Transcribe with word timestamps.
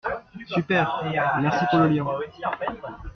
Super, 0.47 1.03
merci 1.41 1.63
pour 1.69 1.79
le 1.81 1.89
lien. 1.89 2.05